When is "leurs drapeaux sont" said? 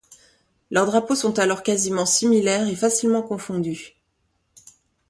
0.71-1.37